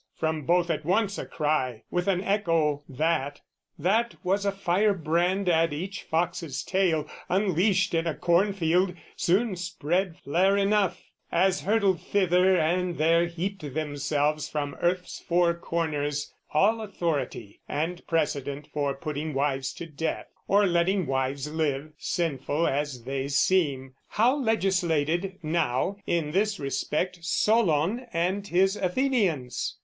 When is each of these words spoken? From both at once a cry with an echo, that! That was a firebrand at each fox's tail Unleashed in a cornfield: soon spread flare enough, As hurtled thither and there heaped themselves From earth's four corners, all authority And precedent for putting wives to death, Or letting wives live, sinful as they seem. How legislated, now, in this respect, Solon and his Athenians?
From 0.15 0.47
both 0.47 0.71
at 0.71 0.83
once 0.83 1.19
a 1.19 1.27
cry 1.27 1.83
with 1.91 2.07
an 2.07 2.21
echo, 2.23 2.81
that! 2.89 3.41
That 3.77 4.15
was 4.23 4.47
a 4.47 4.51
firebrand 4.51 5.47
at 5.47 5.71
each 5.73 6.01
fox's 6.01 6.63
tail 6.63 7.07
Unleashed 7.29 7.93
in 7.93 8.07
a 8.07 8.15
cornfield: 8.15 8.95
soon 9.15 9.55
spread 9.55 10.17
flare 10.17 10.57
enough, 10.57 11.03
As 11.31 11.61
hurtled 11.61 12.01
thither 12.01 12.57
and 12.57 12.97
there 12.97 13.27
heaped 13.27 13.75
themselves 13.75 14.49
From 14.49 14.73
earth's 14.81 15.19
four 15.19 15.53
corners, 15.53 16.33
all 16.51 16.81
authority 16.81 17.61
And 17.69 18.01
precedent 18.07 18.65
for 18.73 18.95
putting 18.95 19.35
wives 19.35 19.71
to 19.73 19.85
death, 19.85 20.25
Or 20.47 20.65
letting 20.65 21.05
wives 21.05 21.47
live, 21.53 21.93
sinful 21.99 22.65
as 22.67 23.03
they 23.03 23.27
seem. 23.27 23.93
How 24.07 24.35
legislated, 24.35 25.37
now, 25.43 25.97
in 26.07 26.31
this 26.31 26.59
respect, 26.59 27.19
Solon 27.23 28.07
and 28.11 28.47
his 28.47 28.75
Athenians? 28.75 29.77